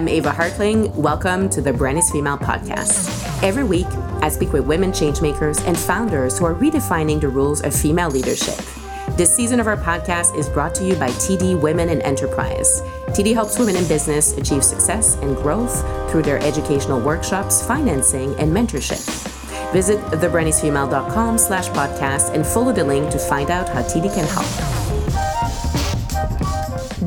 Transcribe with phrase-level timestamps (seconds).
[0.00, 0.94] I'm Eva Hartling.
[0.94, 3.42] Welcome to the Brand Female podcast.
[3.42, 3.86] Every week,
[4.22, 8.64] I speak with women changemakers and founders who are redefining the rules of female leadership.
[9.18, 12.80] This season of our podcast is brought to you by TD Women in Enterprise.
[13.08, 18.50] TD helps women in business achieve success and growth through their educational workshops, financing, and
[18.50, 19.04] mentorship.
[19.74, 24.69] Visit thebrandisfemale.com slash podcast and follow the link to find out how TD can help.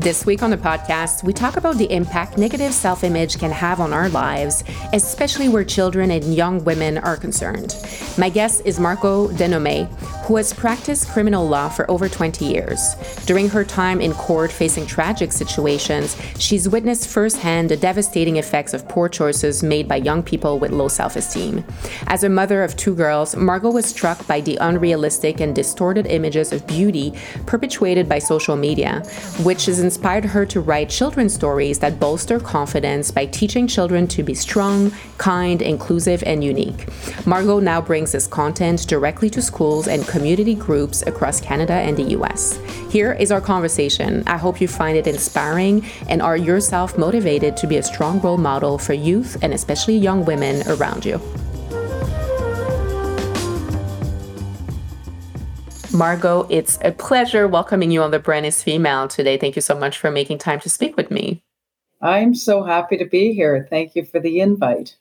[0.04, 3.80] This week on the podcast, we talk about the impact negative self image can have
[3.80, 7.74] on our lives, especially where children and young women are concerned.
[8.18, 9.88] My guest is Margot Denommé,
[10.24, 12.94] who has practiced criminal law for over 20 years.
[13.26, 18.88] During her time in court facing tragic situations, she's witnessed firsthand the devastating effects of
[18.88, 21.62] poor choices made by young people with low self esteem.
[22.06, 26.52] As a mother of two girls, Margot was struck by the unrealistic and distorted images
[26.52, 27.12] of beauty
[27.44, 29.00] perpetuated by social media,
[29.42, 34.22] which has inspired her to write children's stories that bolster confidence by teaching children to
[34.22, 36.88] be strong, kind, inclusive, and unique.
[37.26, 42.14] Margot now brings this content directly to schools and community groups across Canada and the
[42.16, 42.56] US.
[42.88, 44.22] Here is our conversation.
[44.28, 48.38] I hope you find it inspiring and are yourself motivated to be a strong role
[48.38, 51.20] model for youth and especially young women around you.
[55.92, 59.36] Margot, it's a pleasure welcoming you on the Brand is Female today.
[59.36, 61.42] Thank you so much for making time to speak with me.
[62.00, 63.66] I'm so happy to be here.
[63.68, 64.94] Thank you for the invite.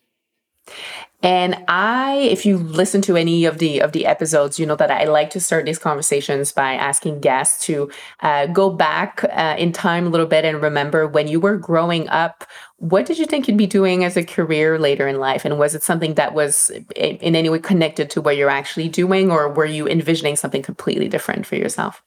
[1.24, 4.92] And I, if you listen to any of the of the episodes, you know that
[4.92, 9.72] I like to start these conversations by asking guests to uh, go back uh, in
[9.72, 12.44] time a little bit and remember when you were growing up.
[12.78, 15.74] What did you think you'd be doing as a career later in life, and was
[15.74, 19.66] it something that was in any way connected to what you're actually doing, or were
[19.66, 22.04] you envisioning something completely different for yourself?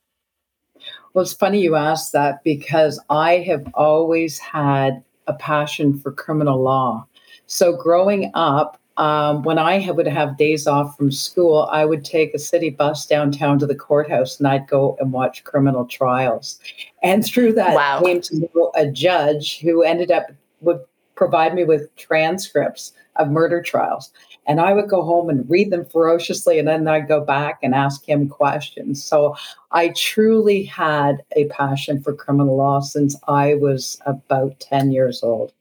[1.14, 6.62] Well, it's funny you asked that because I have always had a passion for criminal
[6.62, 7.06] law.
[7.46, 12.34] So growing up, um, when I would have days off from school, I would take
[12.34, 16.58] a city bus downtown to the courthouse and I'd go and watch criminal trials.
[17.02, 18.00] And through that, wow.
[18.00, 20.26] came to know a judge who ended up
[20.60, 20.80] would
[21.14, 24.12] provide me with transcripts of murder trials.
[24.46, 27.74] And I would go home and read them ferociously, and then I'd go back and
[27.74, 29.02] ask him questions.
[29.02, 29.34] So
[29.72, 35.52] I truly had a passion for criminal law since I was about 10 years old.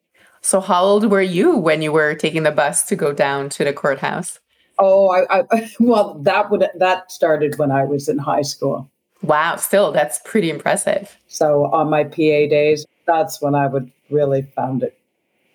[0.46, 3.64] So, how old were you when you were taking the bus to go down to
[3.64, 4.40] the courthouse?
[4.78, 8.88] Oh, I, I well, that would that started when I was in high school.
[9.24, 11.18] Wow, still that's pretty impressive.
[11.28, 14.96] So on my PA days, that's when I would really found it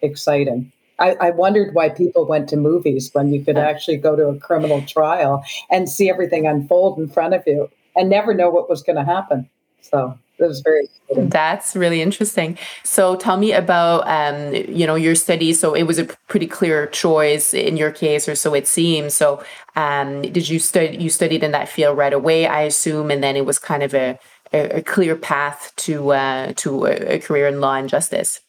[0.02, 0.72] exciting.
[0.98, 4.40] I, I wondered why people went to movies when you could actually go to a
[4.40, 8.82] criminal trial and see everything unfold in front of you and never know what was
[8.82, 9.48] going to happen.
[9.82, 11.28] So it was very exciting.
[11.28, 12.56] That's really interesting.
[12.84, 15.52] So tell me about um, you know your study.
[15.52, 19.14] So it was a pretty clear choice in your case, or so it seems.
[19.14, 19.42] So
[19.76, 20.96] um, did you study?
[20.96, 23.94] You studied in that field right away, I assume, and then it was kind of
[23.94, 24.18] a
[24.52, 28.40] a, a clear path to uh, to a, a career in law and justice.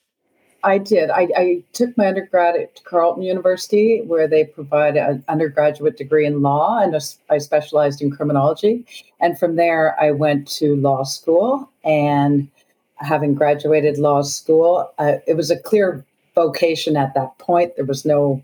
[0.63, 1.09] I did.
[1.09, 6.41] I, I, took my undergrad at Carleton University, where they provide an undergraduate degree in
[6.41, 6.95] law, and
[7.29, 8.85] I specialized in criminology.
[9.19, 11.69] And from there, I went to law school.
[11.83, 12.49] And
[12.95, 16.05] having graduated law school, uh, it was a clear
[16.35, 17.75] vocation at that point.
[17.75, 18.43] There was no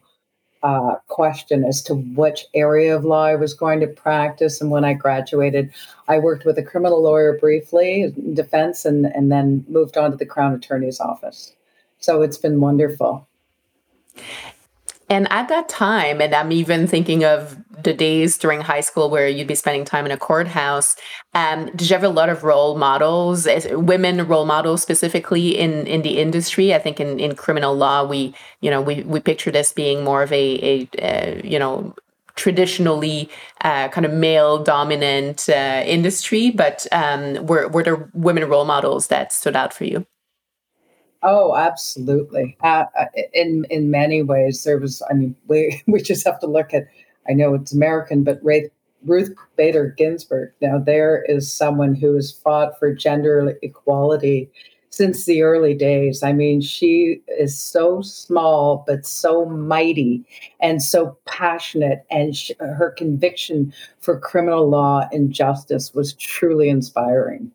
[0.64, 4.60] uh, question as to which area of law I was going to practice.
[4.60, 5.72] And when I graduated,
[6.08, 10.26] I worked with a criminal lawyer briefly defense and, and then moved on to the
[10.26, 11.54] Crown Attorney's Office.
[12.00, 13.28] So it's been wonderful.
[15.10, 19.28] And at that time, and I'm even thinking of the days during high school where
[19.28, 20.96] you'd be spending time in a courthouse.
[21.34, 26.02] Um, did you have a lot of role models, women role models specifically in in
[26.02, 26.74] the industry?
[26.74, 30.24] I think in, in criminal law, we you know we we picture this being more
[30.24, 31.96] of a, a uh, you know
[32.36, 33.30] traditionally
[33.62, 39.08] uh, kind of male dominant uh, industry, but um, were were there women role models
[39.08, 40.06] that stood out for you?
[41.30, 42.58] Oh, absolutely.
[42.64, 45.02] Uh, uh, in in many ways, there was.
[45.10, 46.88] I mean, we we just have to look at.
[47.30, 48.70] I know it's American, but Ruth,
[49.06, 50.54] Ruth Bader Ginsburg.
[50.62, 54.50] Now, there is someone who has fought for gender equality
[54.92, 56.24] since the early days.
[56.24, 60.24] I mean, she is so small but so mighty
[60.62, 67.52] and so passionate, and sh- her conviction for criminal law and justice was truly inspiring,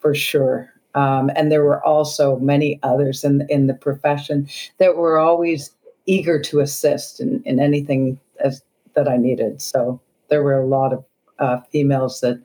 [0.00, 0.72] for sure.
[0.94, 4.48] Um, and there were also many others in, in the profession
[4.78, 5.70] that were always
[6.06, 8.62] eager to assist in, in anything as,
[8.94, 9.62] that I needed.
[9.62, 11.04] So there were a lot of
[11.38, 12.42] uh, females that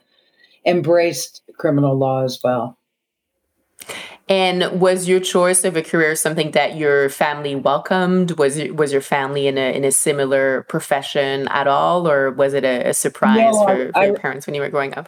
[0.65, 2.77] embraced criminal law as well.
[4.27, 8.31] And was your choice of a career something that your family welcomed?
[8.39, 12.55] Was it, was your family in a in a similar profession at all, or was
[12.55, 15.07] it a, a surprise no, for, I, for your parents when you were growing up?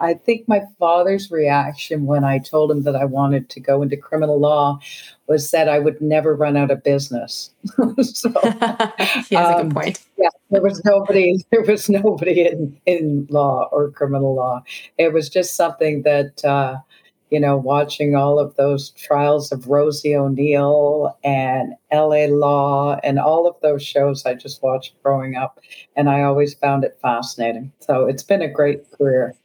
[0.00, 3.96] I think my father's reaction when I told him that I wanted to go into
[3.96, 4.80] criminal law
[5.26, 7.50] was that I would never run out of business.
[8.02, 8.30] so,
[9.28, 10.00] he has um, a good um, point.
[10.16, 11.44] Yeah, there was nobody.
[11.50, 14.62] There was nobody in in law or criminal law.
[14.98, 16.44] It was just something that.
[16.44, 16.78] Uh,
[17.30, 23.46] you know, watching all of those trials of Rosie O'Neill and LA Law and all
[23.46, 25.60] of those shows I just watched growing up.
[25.94, 27.70] And I always found it fascinating.
[27.78, 29.36] So it's been a great career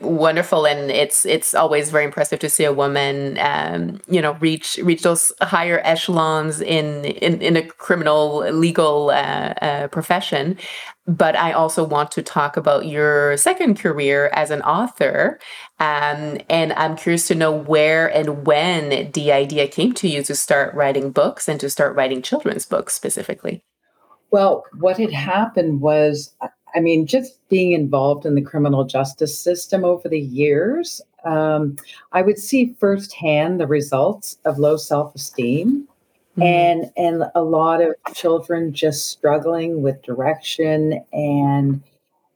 [0.00, 4.78] wonderful and it's it's always very impressive to see a woman um, you know reach
[4.82, 10.56] reach those higher echelons in in, in a criminal legal uh, uh, profession.
[11.06, 15.38] But i also want to talk about your second career as an author
[15.80, 20.34] um, and i'm curious to know where and when the idea came to you to
[20.34, 23.62] start writing books and to start writing children's books specifically.
[24.30, 26.34] Well what had happened was
[26.74, 31.76] I mean, just being involved in the criminal justice system over the years, um,
[32.12, 35.88] I would see firsthand the results of low self esteem.
[36.38, 36.42] Mm-hmm.
[36.42, 41.82] And and a lot of children just struggling with direction and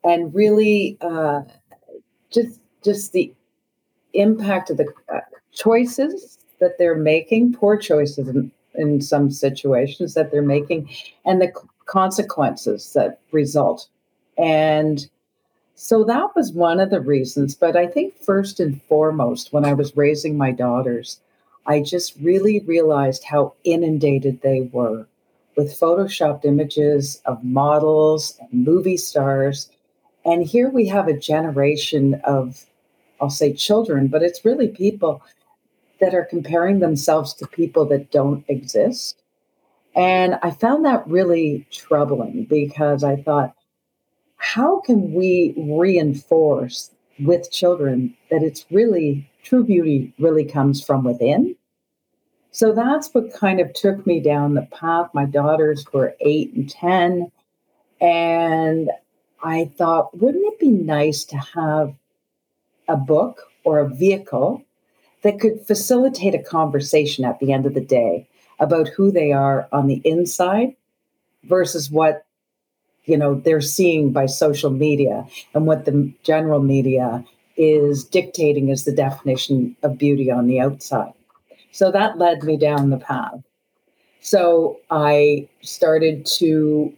[0.03, 1.43] and really uh,
[2.31, 3.33] just just the
[4.15, 5.21] impact of the uh,
[5.53, 10.89] choices that they're making, poor choices in, in some situations that they're making,
[11.25, 11.53] and the
[11.87, 13.89] consequences that result
[14.39, 15.07] and
[15.75, 17.55] so that was one of the reasons.
[17.55, 21.21] But I think first and foremost, when I was raising my daughters,
[21.67, 25.07] I just really realized how inundated they were
[25.57, 29.71] with photoshopped images of models and movie stars.
[30.25, 32.65] And here we have a generation of,
[33.21, 35.23] I'll say children, but it's really people
[36.01, 39.23] that are comparing themselves to people that don't exist.
[39.97, 43.55] And I found that really troubling because I thought,
[44.37, 46.91] how can we reinforce
[47.21, 51.57] with children that it's really true beauty really comes from within?
[52.51, 55.11] So that's what kind of took me down the path.
[55.13, 57.33] My daughters were eight and 10.
[58.01, 58.91] And
[59.43, 61.95] I thought, wouldn't it be nice to have
[62.89, 64.63] a book or a vehicle
[65.23, 68.29] that could facilitate a conversation at the end of the day
[68.61, 70.77] about who they are on the inside
[71.43, 72.25] versus what
[73.05, 77.25] you know they're seeing by social media and what the general media
[77.57, 81.13] is dictating as the definition of beauty on the outside.
[81.71, 83.43] So that led me down the path.
[84.21, 86.93] So i started to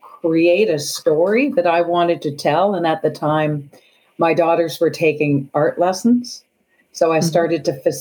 [0.00, 2.74] create a story that i wanted to tell.
[2.74, 3.70] And at the time
[4.18, 6.44] my daughters were taking art lessons.
[6.92, 7.26] So i mm-hmm.
[7.26, 7.92] started to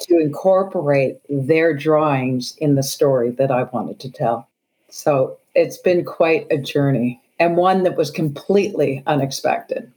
[0.00, 4.48] to incorporate their drawings in the story that i wanted to tell.
[4.88, 9.90] So it's been quite a journey and one that was completely unexpected.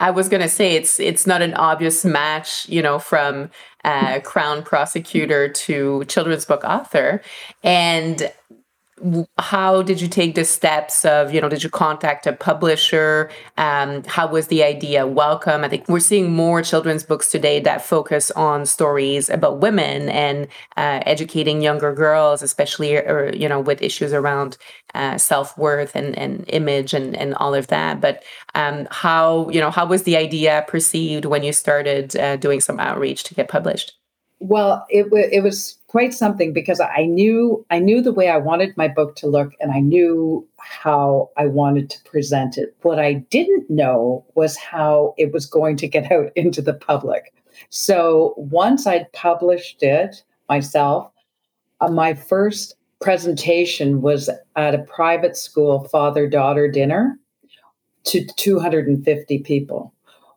[0.00, 3.50] I was going to say it's it's not an obvious match, you know, from
[3.84, 7.20] uh, crown prosecutor to children's book author,
[7.64, 8.30] and
[9.38, 13.30] how did you take the steps of you know did you contact a publisher?
[13.56, 15.64] Um, how was the idea welcome?
[15.64, 20.46] I think we're seeing more children's books today that focus on stories about women and
[20.76, 24.56] uh, educating younger girls especially or you know with issues around
[24.94, 28.00] uh, self-worth and, and image and, and all of that.
[28.00, 28.22] But
[28.54, 32.80] um, how you know how was the idea perceived when you started uh, doing some
[32.80, 33.97] outreach to get published
[34.40, 38.36] well, it w- it was quite something because I knew I knew the way I
[38.36, 42.74] wanted my book to look, and I knew how I wanted to present it.
[42.82, 47.32] What I didn't know was how it was going to get out into the public.
[47.70, 51.10] So once I'd published it myself,
[51.80, 57.18] uh, my first presentation was at a private school father daughter dinner
[58.04, 59.92] to 250 people,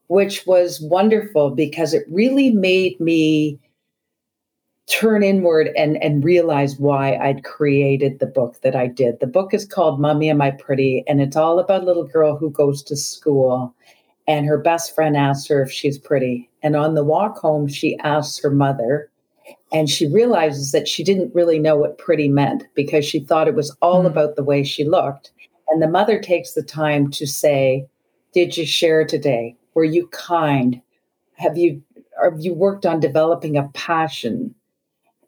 [0.08, 3.60] which was wonderful because it really made me
[4.91, 9.19] turn inward and and realize why I'd created the book that I did.
[9.19, 11.05] The book is called Mummy Am I Pretty?
[11.07, 13.74] And it's all about a little girl who goes to school
[14.27, 16.50] and her best friend asks her if she's pretty.
[16.62, 19.10] And on the walk home, she asks her mother,
[19.71, 23.55] and she realizes that she didn't really know what pretty meant because she thought it
[23.55, 24.07] was all mm.
[24.07, 25.31] about the way she looked.
[25.69, 27.88] And the mother takes the time to say,
[28.33, 29.55] Did you share today?
[29.74, 30.81] Were you kind?
[31.38, 31.81] Have you
[32.21, 34.53] have you worked on developing a passion?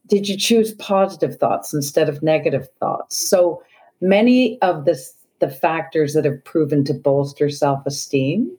[0.07, 3.17] Did you choose positive thoughts instead of negative thoughts?
[3.17, 3.63] So
[4.01, 4.99] many of the,
[5.39, 8.55] the factors that have proven to bolster self esteem.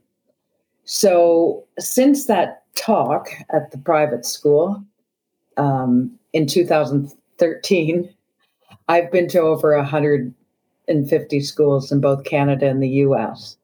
[0.84, 4.84] So since that talk at the private school
[5.56, 8.14] um, in 2013.
[8.88, 13.56] I've been to over 150 schools in both Canada and the US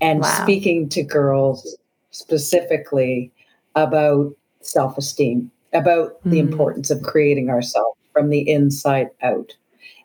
[0.00, 0.42] and wow.
[0.42, 1.76] speaking to girls
[2.10, 3.32] specifically
[3.74, 6.30] about self esteem, about mm.
[6.30, 9.56] the importance of creating ourselves from the inside out.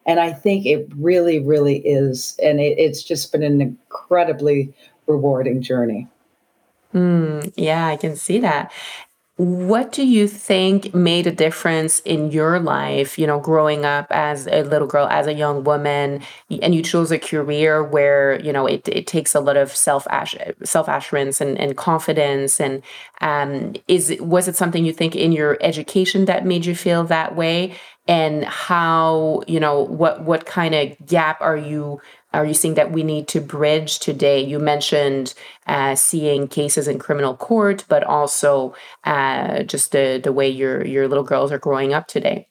[0.06, 2.38] And I think it really, really is.
[2.44, 4.74] And it, it's just been an incredibly
[5.08, 6.08] rewarding journey.
[6.94, 8.72] Mm, yeah, I can see that.
[9.38, 14.46] What do you think made a difference in your life, you know, growing up as
[14.46, 16.22] a little girl, as a young woman,
[16.62, 20.06] and you chose a career where, you know, it, it takes a lot of self
[20.64, 22.84] self assurance and, and confidence and
[23.22, 27.36] um is was it something you think in your education that made you feel that
[27.36, 27.76] way?
[28.08, 32.00] And how, you know, what what kind of gap are you
[32.34, 34.42] are you seeing that we need to bridge today?
[34.42, 35.34] You mentioned
[35.68, 38.74] uh, seeing cases in criminal court, but also
[39.04, 42.48] uh, just the, the way your, your little girls are growing up today.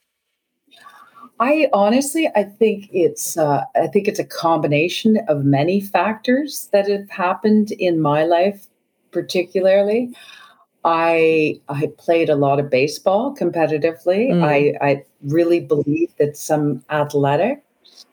[1.39, 6.87] I honestly, I think it's uh, I think it's a combination of many factors that
[6.87, 8.67] have happened in my life,
[9.11, 10.15] particularly.
[10.85, 14.29] I I played a lot of baseball competitively.
[14.29, 14.43] Mm.
[14.43, 17.63] I I really believe that some athletic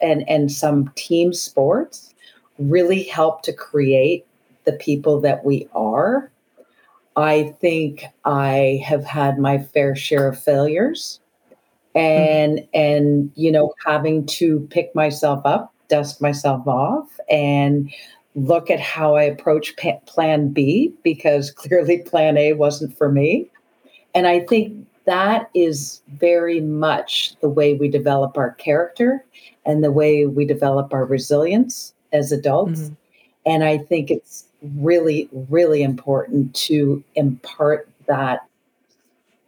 [0.00, 2.14] and and some team sports
[2.58, 4.26] really help to create
[4.64, 6.30] the people that we are.
[7.16, 11.20] I think I have had my fair share of failures
[11.94, 12.68] and mm-hmm.
[12.74, 17.90] and you know having to pick myself up, dust myself off and
[18.36, 19.74] look at how I approach
[20.06, 23.50] plan B because clearly plan A wasn't for me.
[24.14, 29.24] And I think that is very much the way we develop our character
[29.66, 32.82] and the way we develop our resilience as adults.
[32.82, 32.94] Mm-hmm.
[33.46, 34.44] And I think it's
[34.76, 38.46] really, really important to impart that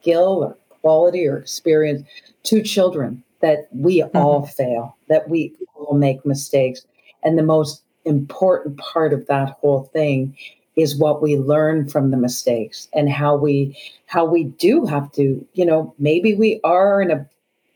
[0.01, 2.09] skill or quality or experience
[2.43, 4.17] to children that we mm-hmm.
[4.17, 6.85] all fail, that we all make mistakes.
[7.23, 10.37] And the most important part of that whole thing
[10.77, 13.77] is what we learn from the mistakes and how we
[14.07, 17.27] how we do have to you know maybe we are in a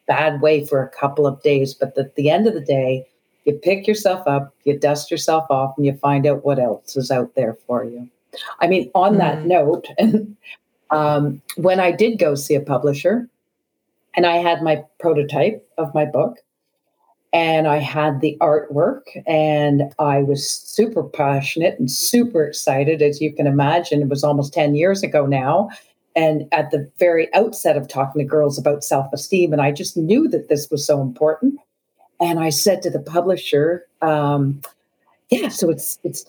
[0.06, 1.74] bad way for a couple of days.
[1.74, 3.06] But at the end of the day,
[3.44, 7.10] you pick yourself up, you dust yourself off, and you find out what else is
[7.10, 8.08] out there for you.
[8.60, 9.86] I mean, on mm that note,
[10.90, 13.28] um, when I did go see a publisher,
[14.14, 16.38] and I had my prototype of my book,
[17.36, 23.30] and I had the artwork, and I was super passionate and super excited, as you
[23.30, 24.00] can imagine.
[24.00, 25.68] It was almost 10 years ago now
[26.14, 29.52] and at the very outset of talking to girls about self esteem.
[29.52, 31.60] And I just knew that this was so important.
[32.22, 34.62] And I said to the publisher, um,
[35.28, 36.24] yeah, so it's, it's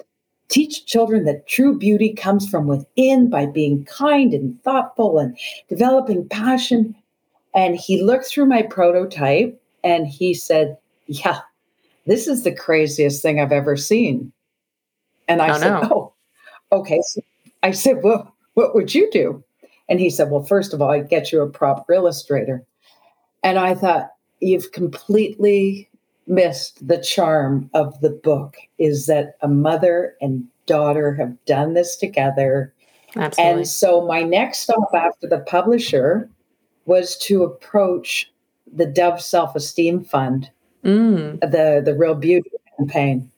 [0.49, 5.37] teach children that true beauty comes from within by being kind and thoughtful and
[5.69, 6.93] developing passion.
[7.55, 11.39] And he looked through my prototype and he said, yeah,
[12.05, 14.31] this is the craziest thing I've ever seen.
[15.27, 16.13] And I oh, said, oh,
[16.71, 17.01] okay.
[17.03, 17.21] So
[17.63, 19.43] I said, well, what would you do?
[19.89, 22.65] And he said, Well, first of all, I'd get you a proper illustrator.
[23.43, 25.89] And I thought, You've completely
[26.27, 31.95] missed the charm of the book is that a mother and daughter have done this
[31.95, 32.71] together.
[33.15, 33.59] Absolutely.
[33.59, 36.29] And so my next stop after the publisher
[36.85, 38.31] was to approach
[38.71, 40.51] the Dove Self Esteem Fund,
[40.83, 41.39] mm.
[41.39, 43.29] the, the Real Beauty campaign,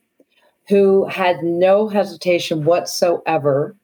[0.67, 3.75] who had no hesitation whatsoever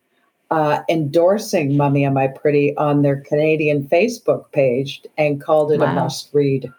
[0.52, 5.92] uh, endorsing Mummy Am I Pretty on their Canadian Facebook page and called it wow.
[5.92, 6.72] a must read.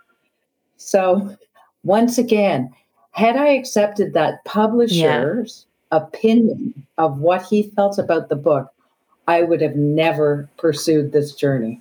[0.76, 1.36] So,
[1.82, 2.72] once again,
[3.12, 5.98] had I accepted that publisher's yeah.
[5.98, 8.70] opinion of what he felt about the book,
[9.26, 11.80] I would have never pursued this journey.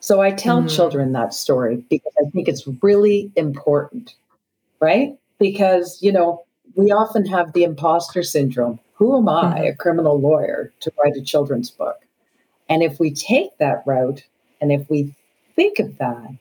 [0.00, 0.74] So I tell mm.
[0.74, 4.14] children that story because I think it's really important,
[4.82, 5.16] right?
[5.38, 8.80] Because, you know, we often have the imposter syndrome.
[8.94, 9.64] Who am I, mm-hmm.
[9.68, 11.96] a criminal lawyer, to write a children's book?
[12.68, 14.24] And if we take that route
[14.60, 15.14] and if we
[15.56, 16.36] think of that,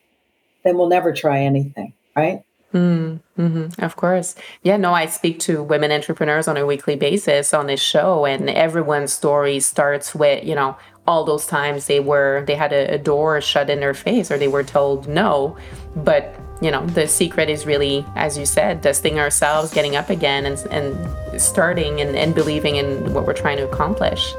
[0.64, 2.44] then we'll never try anything, right?
[2.74, 3.84] Mm-hmm.
[3.84, 4.36] Of course.
[4.64, 8.50] Yeah, no, I speak to women entrepreneurs on a weekly basis on this show, and
[8.50, 12.98] everyone's story starts with, you know, all those times they were, they had a, a
[12.98, 15.58] door shut in their face or they were told no.
[15.96, 20.46] But you know, the secret is really, as you said, dusting ourselves, getting up again,
[20.46, 24.34] and, and starting and, and believing in what we're trying to accomplish.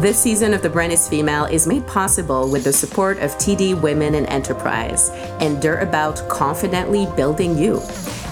[0.00, 3.80] This season of The Brand is Female is made possible with the support of TD
[3.80, 5.10] Women in Enterprise,
[5.40, 7.80] and they're about confidently building you.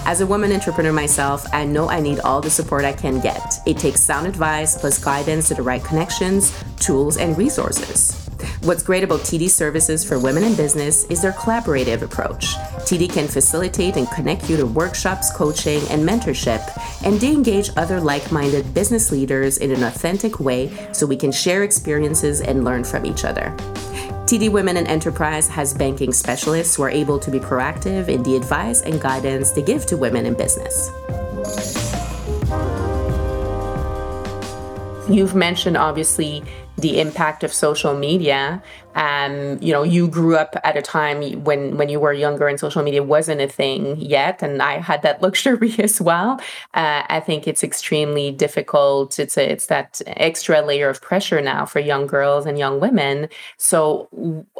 [0.07, 3.55] As a woman entrepreneur myself, I know I need all the support I can get.
[3.67, 8.24] It takes sound advice plus guidance to the right connections, tools, and resources.
[8.61, 12.55] What's great about TD services for women in business is their collaborative approach.
[12.85, 16.61] TD can facilitate and connect you to workshops, coaching, and mentorship,
[17.03, 21.31] and they engage other like minded business leaders in an authentic way so we can
[21.31, 23.55] share experiences and learn from each other.
[24.25, 28.35] TD Women in Enterprise has banking specialists who are able to be proactive in the
[28.35, 30.89] advice and guidance they give to women in business.
[35.07, 36.43] You've mentioned obviously
[36.77, 38.61] the impact of social media.
[38.95, 42.57] Um, you know you grew up at a time when when you were younger and
[42.57, 46.39] social media wasn't a thing yet and i had that luxury as well.
[46.73, 49.19] Uh, i think it's extremely difficult.
[49.19, 53.27] It's a, it's that extra layer of pressure now for young girls and young women.
[53.57, 54.09] So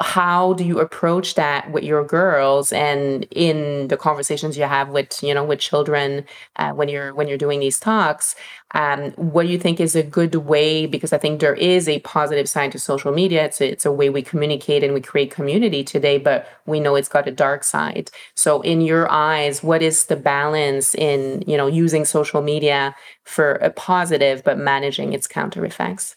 [0.02, 5.24] how do you approach that with your girls and in the conversations you have with
[5.24, 6.26] you know with children
[6.58, 8.36] uh, when you're when you're doing these talks?
[8.72, 12.00] Um, what do you think is a good way because i think there is a
[12.06, 13.44] positive side to social media.
[13.44, 16.96] It's a, it's a way we communicate and we create community today but we know
[16.96, 18.10] it's got a dark side.
[18.36, 23.54] So in your eyes what is the balance in you know using social media for
[23.56, 26.16] a positive but managing its counter effects?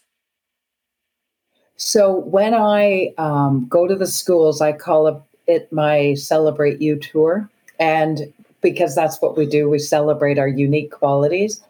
[1.75, 7.49] So when i um, go to the schools i call it my celebrate you tour.
[7.79, 8.31] And
[8.61, 11.61] because that's what we do we celebrate our unique qualities.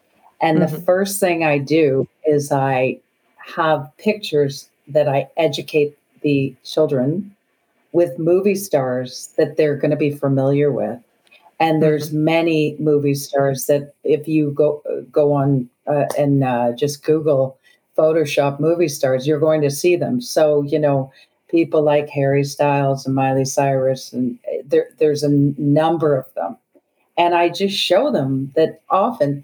[0.42, 0.76] And mm-hmm.
[0.76, 3.00] the first thing I do is I
[3.56, 7.36] have pictures that I educate the children
[7.92, 11.00] with movie stars that they're going to be familiar with.
[11.60, 12.24] And there's mm-hmm.
[12.24, 17.58] many movie stars that if you go go on uh, and uh, just Google
[17.98, 20.22] Photoshop movie stars, you're going to see them.
[20.22, 21.12] So you know
[21.50, 26.58] people like Harry Styles and Miley Cyrus, and uh, there, there's a number of them.
[27.18, 29.44] And I just show them that often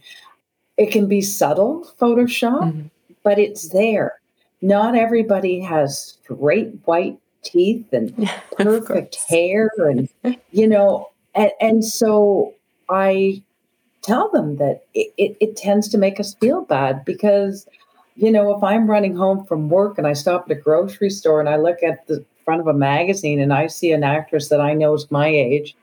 [0.77, 2.88] it can be subtle Photoshop, mm-hmm.
[3.25, 4.13] But it's there.
[4.62, 10.07] Not everybody has straight white teeth and perfect hair, and
[10.51, 12.53] you know, and, and so
[12.88, 13.44] I
[14.01, 17.68] tell them that it, it, it tends to make us feel bad because
[18.16, 21.42] you know, if I'm running home from work and I stop at a grocery store
[21.42, 24.61] and I look at the front of a magazine and I see an actress that
[24.61, 25.75] I know is my age,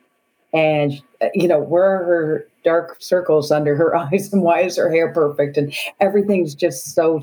[0.53, 4.77] and uh, you know, where are her dark circles under her eyes and why is
[4.77, 5.57] her hair perfect?
[5.57, 7.23] And everything's just so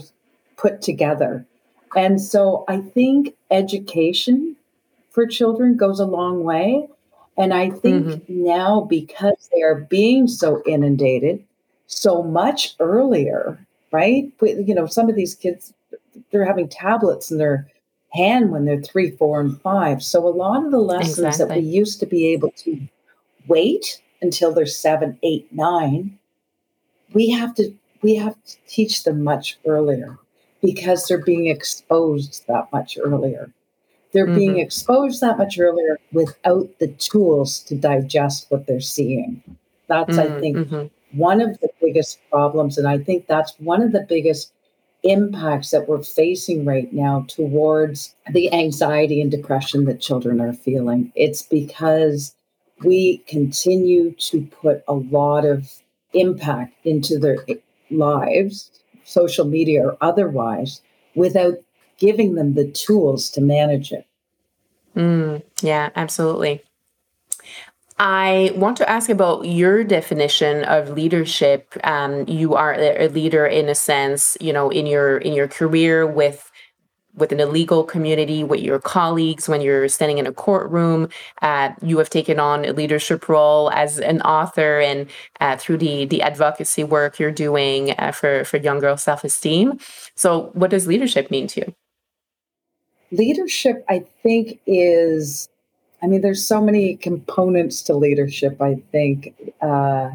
[0.58, 1.46] put together.
[1.96, 4.56] And so i think education
[5.12, 6.88] for children goes a long way.
[7.38, 8.44] And i think mm-hmm.
[8.44, 11.44] now because they are being so inundated
[11.88, 13.58] so much earlier
[13.92, 14.32] right?
[14.42, 15.74] You know some of these kids
[16.32, 17.68] they're having tablets in their
[18.12, 20.04] hand when they're three four and five.
[20.04, 21.46] So a lot of the lessons exactly.
[21.46, 22.88] that we used to be able to
[23.50, 26.18] wait until they're seven, eight, nine,
[27.14, 30.18] we have to we have to teach them much earlier
[30.62, 33.52] because they're being exposed that much earlier.
[34.12, 34.36] They're mm-hmm.
[34.36, 39.44] being exposed that much earlier without the tools to digest what they're seeing.
[39.88, 40.34] That's, mm-hmm.
[40.34, 41.18] I think, mm-hmm.
[41.20, 42.78] one of the biggest problems.
[42.78, 44.52] And I think that's one of the biggest
[45.04, 51.12] impacts that we're facing right now towards the anxiety and depression that children are feeling.
[51.16, 52.36] It's because
[52.84, 55.72] we continue to put a lot of
[56.14, 57.38] impact into their
[57.92, 58.72] lives,
[59.04, 60.82] social media or otherwise,
[61.16, 61.56] without
[61.98, 64.06] giving them the tools to manage it.
[64.96, 66.64] Mm, yeah, absolutely.
[68.00, 71.76] I want to ask about your definition of leadership.
[71.84, 76.08] Um, you are a leader in a sense, you know, in your in your career
[76.08, 76.49] with
[77.20, 81.10] within an illegal community with your colleagues when you're standing in a courtroom
[81.42, 86.06] uh, you have taken on a leadership role as an author and uh, through the
[86.06, 89.80] the advocacy work you're doing uh, for for young girls' self-esteem.
[90.16, 91.76] So what does leadership mean to you?
[93.12, 95.50] Leadership i think is
[96.04, 100.12] i mean there's so many components to leadership i think uh,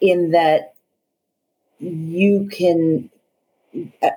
[0.00, 0.74] in that
[1.80, 3.09] you can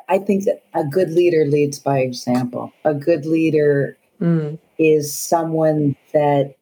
[0.10, 2.74] I think that a good leader leads by example.
[2.86, 4.58] A good leader mm.
[4.80, 6.56] is someone that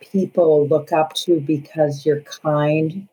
[0.00, 3.08] people look up to because you're kind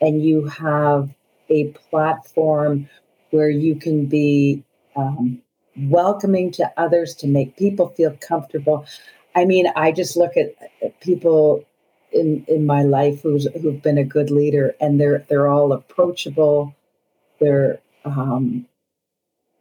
[0.00, 1.10] and you have
[1.48, 2.88] a platform
[3.30, 4.62] where you can be
[4.94, 5.40] um,
[5.76, 8.86] welcoming to others to make people feel comfortable.
[9.34, 11.64] I mean, I just look at, at people
[12.12, 16.74] in in my life who's who've been a good leader, and they're they're all approachable.
[17.40, 18.66] They're um,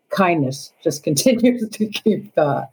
[0.10, 2.66] kindness just continues to keep uh,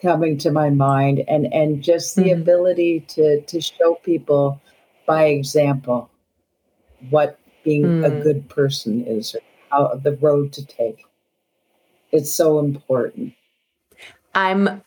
[0.00, 2.42] coming to my mind and and just the mm-hmm.
[2.42, 4.60] ability to to show people
[5.06, 6.10] by example
[7.10, 8.06] what being mm.
[8.06, 11.04] a good person is or how the road to take.
[12.12, 13.34] It's so important.
[14.34, 14.82] I'm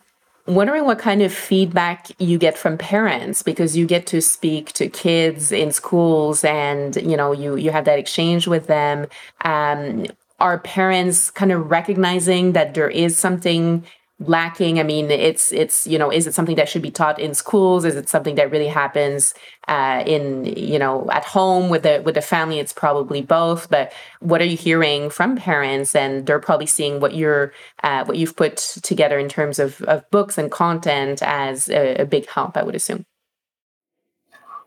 [0.46, 4.90] wondering what kind of feedback you get from parents because you get to speak to
[4.90, 9.06] kids in schools and you know you you have that exchange with them
[9.46, 10.06] um,
[10.40, 13.86] are parents kind of recognizing that there is something
[14.20, 14.80] lacking?
[14.80, 17.86] I mean it's it's you know is it something that should be taught in schools?
[17.86, 19.34] Is it something that really happens
[19.68, 22.60] uh, in you know at home with the with the family?
[22.60, 25.96] It's probably both but what are you hearing from parents?
[25.96, 30.10] And they're probably seeing what you're uh, what you've put together in terms of, of
[30.12, 33.06] books and content as a, a big help i would assume.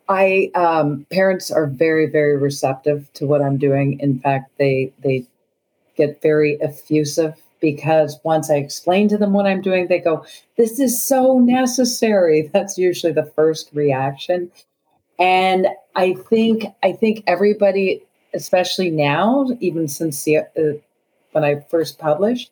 [0.08, 4.00] I um, parents are very very receptive to what i'm doing.
[4.00, 5.26] In fact they they
[6.06, 10.26] get very effusive because once I explain to them what I'm doing, they go,
[10.58, 12.50] This is so necessary.
[12.52, 14.50] That's usually the first reaction.
[15.18, 18.02] And I think I think everybody,
[18.34, 20.78] especially now, even since the, uh,
[21.30, 22.50] when I first published,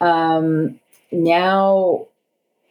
[0.00, 0.78] um,
[1.10, 2.06] now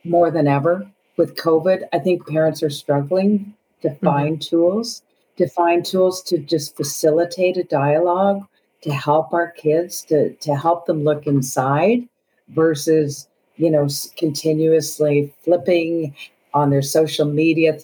[0.04, 4.06] more than ever with COVID, I think parents are struggling to mm-hmm.
[4.06, 4.56] find mm-hmm.
[4.56, 5.02] tools,
[5.38, 8.46] to find tools to just facilitate a dialogue
[8.82, 12.08] to help our kids to to help them look inside
[12.50, 16.16] versus you know continuously flipping
[16.54, 17.78] on their social media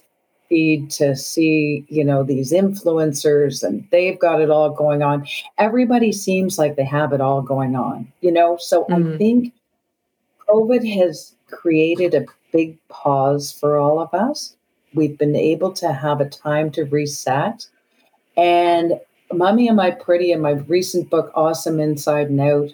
[0.49, 5.25] feed to see you know these influencers and they've got it all going on.
[5.57, 8.57] Everybody seems like they have it all going on you know?
[8.57, 9.13] So mm-hmm.
[9.13, 9.53] i think
[10.47, 14.55] covid has created a big pause for all of us.
[14.93, 17.67] We've been able to have a time to reset.
[18.35, 18.99] And
[19.31, 22.73] Mommy Am I Pretty and my recent book, Awesome Inside and Out,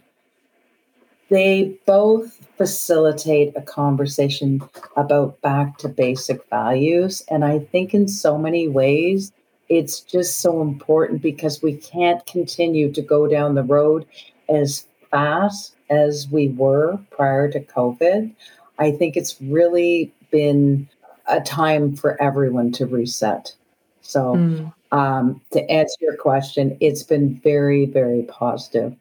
[1.30, 4.62] they both facilitate a conversation
[4.96, 7.24] about back to basic values.
[7.30, 9.32] And I think in so many ways,
[9.70, 14.06] it's just so important because we can't continue to go down the road
[14.48, 18.32] as fast as we were prior to COVID.
[18.78, 20.88] I think it's really been
[21.28, 23.56] a time for everyone to reset.
[24.02, 28.95] So mm um, to answer your question, it's been very, very positive.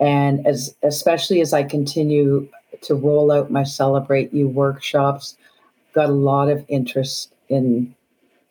[0.00, 2.48] And as especially as I continue
[2.82, 5.36] to roll out my Celebrate You workshops,
[5.94, 7.94] got a lot of interest in,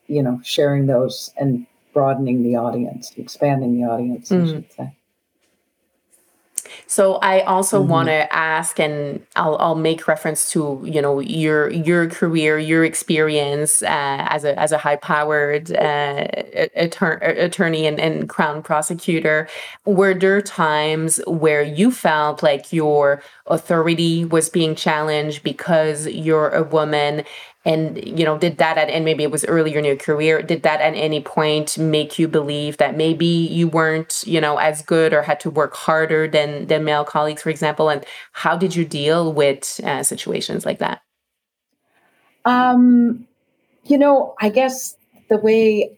[0.08, 4.44] you know, sharing those and broadening the audience, expanding the audience, mm.
[4.44, 4.96] I should say.
[6.90, 7.92] So I also mm-hmm.
[7.92, 12.86] want to ask, and I'll I'll make reference to you know your your career, your
[12.86, 16.28] experience uh, as a as a high powered uh,
[16.78, 19.50] attor- attorney and, and crown prosecutor.
[19.86, 26.64] Were there times where you felt like your authority was being challenged because you're a
[26.64, 27.26] woman
[27.68, 30.64] and you know did that at and maybe it was earlier in your career did
[30.64, 35.14] that at any point make you believe that maybe you weren't you know as good
[35.14, 37.90] or had to work harder than than male colleagues for example?
[37.90, 41.02] And how did you deal with uh, situations like that?
[42.46, 43.28] Um
[43.84, 44.96] you know i guess
[45.30, 45.98] the way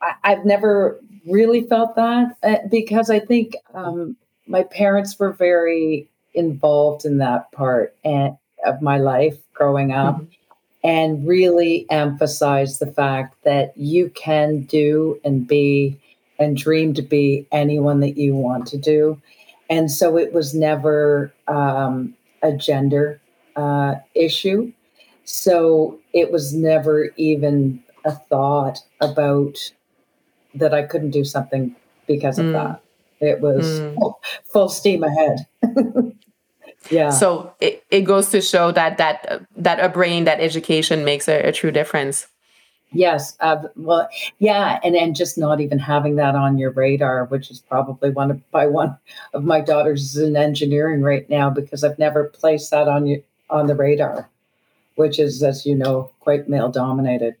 [0.00, 6.08] I, have never really felt that uh, because i think um my parents were very
[6.34, 10.16] involved in that part and, of my life growing up.
[10.16, 10.37] Mm-hmm
[10.84, 15.98] and really emphasize the fact that you can do and be
[16.38, 19.20] and dream to be anyone that you want to do.
[19.68, 23.20] And so it was never um, a gender
[23.56, 24.72] uh, issue.
[25.24, 29.58] So it was never even a thought about
[30.54, 31.74] that I couldn't do something
[32.06, 32.52] because of mm.
[32.52, 32.80] that.
[33.20, 33.94] It was mm.
[33.96, 35.46] full, full steam ahead.
[36.90, 37.10] yeah.
[37.10, 41.40] So it, it goes to show that that that a brain that education makes a,
[41.40, 42.26] a true difference.
[42.90, 47.50] Yes uh, well yeah and and just not even having that on your radar which
[47.50, 48.96] is probably one of by one
[49.34, 53.22] of my daughters is in engineering right now because i've never placed that on you
[53.50, 54.30] on the radar
[54.98, 57.36] which is as you know quite male dominated.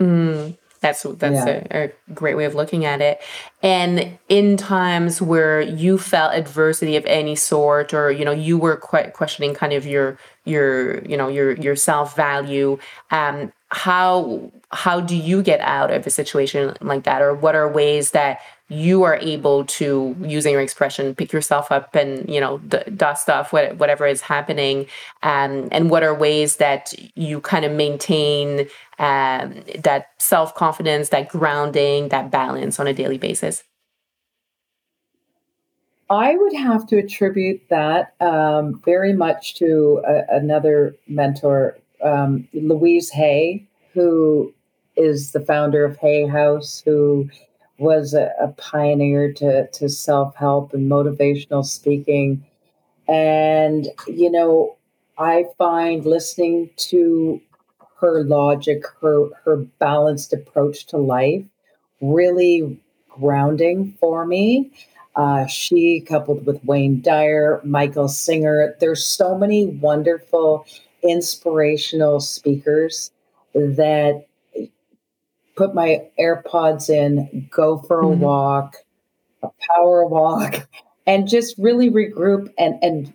[0.00, 0.56] Mm.
[0.80, 1.64] That's that's yeah.
[1.70, 3.20] a, a, great way of looking at it.
[3.62, 8.76] And in times where you felt adversity of any sort, or you know, you were
[8.76, 12.78] quite questioning kind of your your you know your your self value,
[13.10, 17.68] um, how how do you get out of a situation like that, or what are
[17.68, 22.58] ways that you are able to using your expression pick yourself up and you know
[22.58, 24.86] d- dust off what, whatever is happening.
[25.22, 32.08] Um, and what are ways that you kind of maintain um, that self-confidence that grounding
[32.08, 33.64] that balance on a daily basis?
[36.10, 43.10] I would have to attribute that um, very much to a, another mentor um, louise
[43.10, 44.52] hay who
[44.96, 47.28] is the founder of Hay House, who
[47.78, 52.44] was a, a pioneer to, to self help and motivational speaking.
[53.08, 54.76] And, you know,
[55.16, 57.40] I find listening to
[58.00, 61.44] her logic, her, her balanced approach to life,
[62.00, 64.70] really grounding for me.
[65.16, 70.64] Uh, she, coupled with Wayne Dyer, Michael Singer, there's so many wonderful,
[71.02, 73.10] inspirational speakers
[73.52, 74.27] that
[75.58, 78.20] put my AirPods in, go for a mm-hmm.
[78.20, 78.76] walk,
[79.42, 80.68] a power walk,
[81.06, 83.12] and just really regroup and, and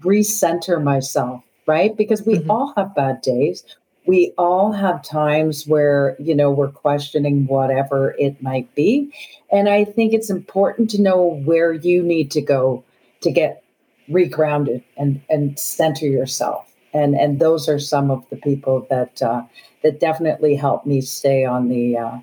[0.00, 1.94] recenter myself, right?
[1.94, 2.50] Because we mm-hmm.
[2.50, 3.64] all have bad days.
[4.06, 9.12] We all have times where, you know, we're questioning whatever it might be.
[9.52, 12.82] And I think it's important to know where you need to go
[13.20, 13.62] to get
[14.10, 16.73] regrounded and, and center yourself.
[16.94, 19.42] And, and those are some of the people that uh,
[19.82, 22.18] that definitely helped me stay on the uh,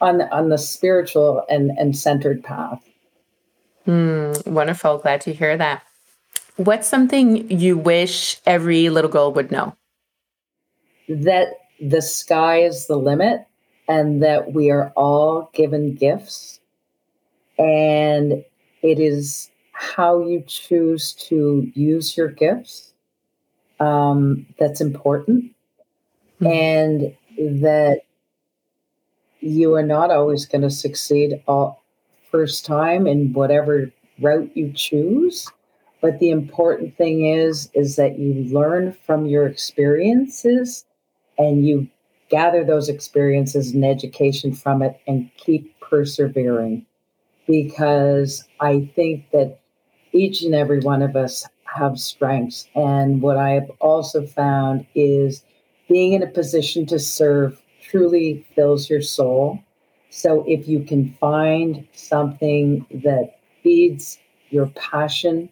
[0.00, 2.82] on the, on the spiritual and and centered path.
[3.86, 4.98] Mm, wonderful.
[4.98, 5.82] Glad to hear that.
[6.56, 9.74] What's something you wish every little girl would know?
[11.08, 11.48] That
[11.80, 13.46] the sky is the limit
[13.88, 16.60] and that we are all given gifts.
[17.58, 18.44] And
[18.82, 22.89] it is how you choose to use your gifts
[23.80, 25.52] um, that's important
[26.40, 26.46] mm-hmm.
[26.46, 27.14] and
[27.62, 28.02] that
[29.40, 31.82] you are not always going to succeed all
[32.30, 33.90] first time in whatever
[34.20, 35.48] route you choose
[36.02, 40.84] but the important thing is is that you learn from your experiences
[41.38, 41.88] and you
[42.28, 46.84] gather those experiences and education from it and keep persevering
[47.46, 49.58] because i think that
[50.12, 55.44] each and every one of us have strengths and what i have also found is
[55.90, 59.58] being in a position to serve truly fills your soul.
[60.10, 64.18] So if you can find something that feeds
[64.50, 65.48] your passion,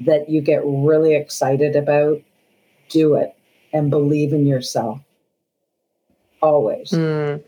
[0.00, 2.20] that you get really excited about,
[2.88, 3.34] do it
[3.72, 5.00] and believe in yourself.
[6.42, 6.90] Always.
[6.90, 7.42] Mm.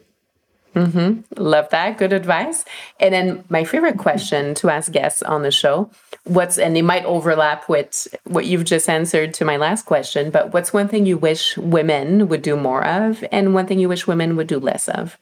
[0.77, 1.43] Mm-hmm.
[1.43, 1.97] Love that.
[1.97, 2.67] Good advice.
[3.01, 5.91] And then my favorite question to ask guests on the show
[6.25, 10.53] what's, and it might overlap with what you've just answered to my last question, but
[10.53, 14.07] what's one thing you wish women would do more of and one thing you wish
[14.07, 15.17] women would do less of?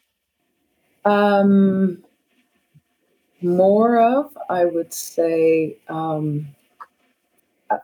[1.04, 2.02] Um,
[3.40, 6.48] more of, I would say, um,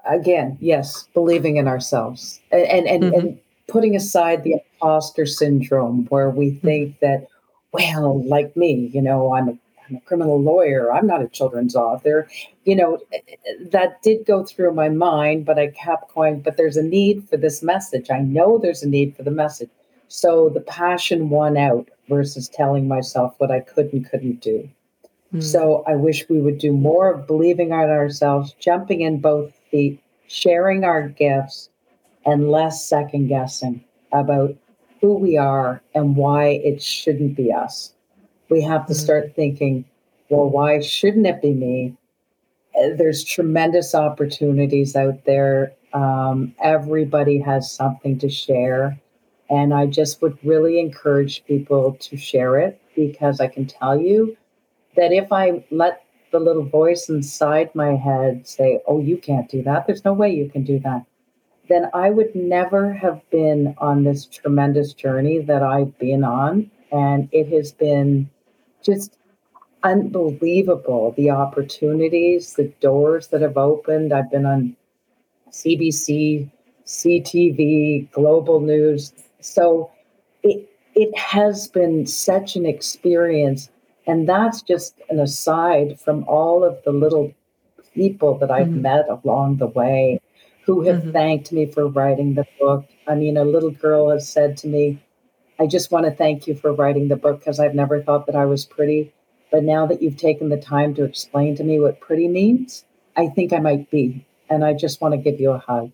[0.04, 3.14] again, yes, believing in ourselves and, and, and, mm-hmm.
[3.14, 6.66] and putting aside the imposter syndrome where we mm-hmm.
[6.66, 7.28] think that
[7.72, 10.92] well, like me, you know, I'm a, I'm a criminal lawyer.
[10.92, 12.28] I'm not a children's author.
[12.64, 16.56] You know, eh, eh, that did go through my mind, but I kept going, but
[16.56, 18.10] there's a need for this message.
[18.10, 19.70] I know there's a need for the message.
[20.08, 24.68] So the passion won out versus telling myself what I could and couldn't do.
[25.32, 25.42] Mm.
[25.42, 30.02] So I wish we would do more of believing on ourselves, jumping in both feet,
[30.26, 31.68] sharing our gifts,
[32.26, 34.56] and less second guessing about
[35.00, 37.92] who we are and why it shouldn't be us.
[38.48, 39.02] We have to mm-hmm.
[39.02, 39.84] start thinking,
[40.28, 41.96] well, why shouldn't it be me?
[42.76, 45.72] Uh, there's tremendous opportunities out there.
[45.92, 48.98] Um, everybody has something to share.
[49.48, 54.36] And I just would really encourage people to share it because I can tell you
[54.96, 59.62] that if I let the little voice inside my head say, oh, you can't do
[59.64, 61.04] that, there's no way you can do that,
[61.70, 66.68] then I would never have been on this tremendous journey that I've been on.
[66.90, 68.28] And it has been
[68.82, 69.16] just
[69.84, 74.12] unbelievable the opportunities, the doors that have opened.
[74.12, 74.76] I've been on
[75.52, 76.50] CBC,
[76.84, 79.12] CTV, global news.
[79.40, 79.92] So
[80.42, 83.70] it it has been such an experience.
[84.08, 87.32] And that's just an aside from all of the little
[87.94, 88.82] people that I've mm-hmm.
[88.82, 90.19] met along the way
[90.70, 91.10] who have mm-hmm.
[91.10, 92.86] thanked me for writing the book.
[93.08, 95.02] I mean, a little girl has said to me,
[95.58, 98.36] I just want to thank you for writing the book because I've never thought that
[98.36, 99.12] I was pretty.
[99.50, 102.84] But now that you've taken the time to explain to me what pretty means,
[103.16, 104.24] I think I might be.
[104.48, 105.90] And I just want to give you a hug.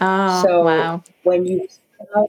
[0.00, 1.04] Oh, so wow.
[1.22, 1.68] when you
[2.16, 2.26] have,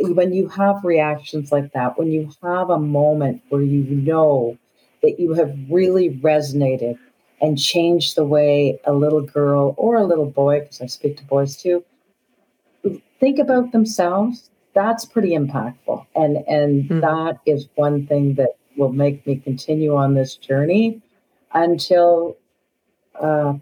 [0.00, 4.58] when you have reactions like that, when you have a moment where you know
[5.02, 6.98] that you have really resonated
[7.42, 11.24] and change the way a little girl or a little boy, because I speak to
[11.24, 11.84] boys too,
[13.20, 16.06] think about themselves, that's pretty impactful.
[16.14, 17.00] And and mm-hmm.
[17.00, 21.02] that is one thing that will make me continue on this journey
[21.52, 22.36] until
[23.20, 23.54] uh,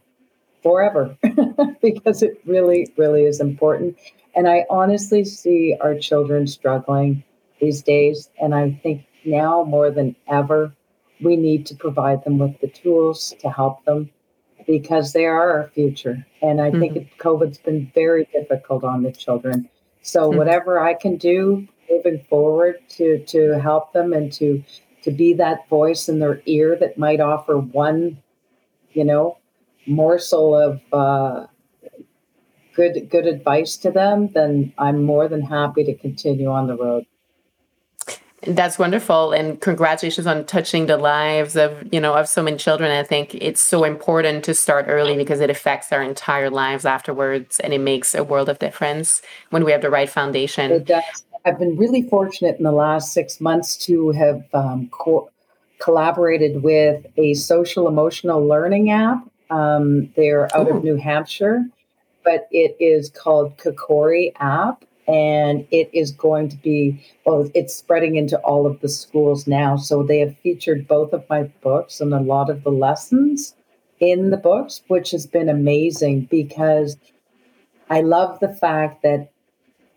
[0.63, 1.17] forever,
[1.83, 3.99] because it really, really is important.
[4.35, 7.25] And I honestly see our children struggling
[7.61, 8.31] these days.
[8.41, 10.73] And I think now more than ever,
[11.23, 14.11] we need to provide them with the tools to help them
[14.67, 16.27] because they are our future.
[16.43, 16.81] And I mm-hmm.
[16.81, 19.69] think COVID's been very difficult on the children.
[20.03, 20.39] So mm-hmm.
[20.39, 24.63] whatever I can do moving forward to to help them and to
[25.03, 28.19] to be that voice in their ear that might offer one,
[28.93, 29.39] you know,
[29.87, 31.47] morsel of uh,
[32.75, 37.07] good good advice to them, then I'm more than happy to continue on the road.
[38.47, 42.91] That's wonderful, and congratulations on touching the lives of you know of so many children.
[42.91, 47.61] I think it's so important to start early because it affects our entire lives afterwards,
[47.61, 50.73] and it makes a world of difference when we have the right foundation.
[50.73, 51.05] It does.
[51.45, 55.31] I've been really fortunate in the last six months to have um, co-
[55.79, 59.27] collaborated with a social emotional learning app.
[59.51, 60.77] Um, they're out Ooh.
[60.77, 61.65] of New Hampshire,
[62.25, 64.85] but it is called Kokori app.
[65.11, 69.77] And it is going to be, well, it's spreading into all of the schools now.
[69.77, 73.55] So they have featured both of my books and a lot of the lessons
[73.99, 76.97] in the books, which has been amazing because
[77.89, 79.33] I love the fact that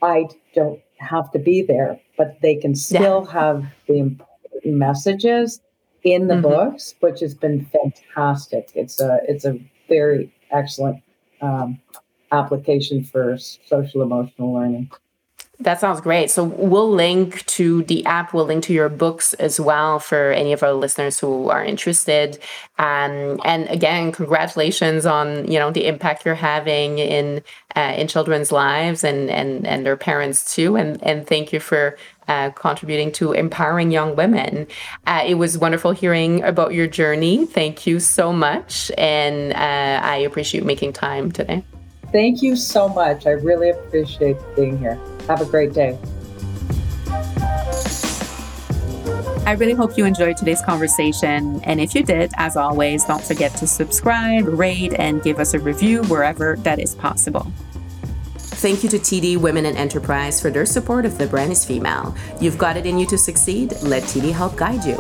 [0.01, 3.39] I don't have to be there, but they can still yeah.
[3.39, 5.61] have the important messages
[6.03, 6.43] in the mm-hmm.
[6.43, 8.71] books, which has been fantastic.
[8.75, 11.01] It's a it's a very excellent
[11.41, 11.79] um,
[12.31, 14.91] application for social emotional learning.
[15.63, 16.29] That sounds great.
[16.29, 18.33] So we'll link to the app.
[18.33, 22.37] We'll link to your books as well for any of our listeners who are interested.
[22.79, 27.41] Um, and again, congratulations on you know the impact you're having in
[27.77, 30.75] uh, in children's lives and and and their parents too.
[30.75, 31.97] And and thank you for
[32.27, 34.67] uh, contributing to empowering young women.
[35.07, 37.45] Uh, it was wonderful hearing about your journey.
[37.45, 41.63] Thank you so much, and uh, I appreciate making time today.
[42.11, 43.25] Thank you so much.
[43.25, 44.99] I really appreciate being here.
[45.27, 45.97] Have a great day.
[49.45, 51.59] I really hope you enjoyed today's conversation.
[51.65, 55.59] And if you did, as always, don't forget to subscribe, rate, and give us a
[55.59, 57.51] review wherever that is possible.
[58.37, 62.15] Thank you to TD Women in Enterprise for their support of The Brand is Female.
[62.39, 63.73] You've got it in you to succeed.
[63.81, 64.97] Let TD help guide you.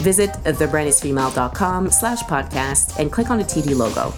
[0.00, 4.14] Visit thebrandisfemale.com slash podcast and click on the TD logo.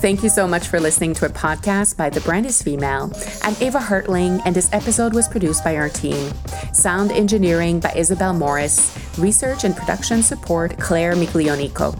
[0.00, 3.10] Thank you so much for listening to a podcast by The Brand is Female.
[3.42, 6.32] I'm Eva Hartling, and this episode was produced by our team.
[6.72, 11.98] Sound engineering by Isabel Morris, research and production support Claire Miglionico.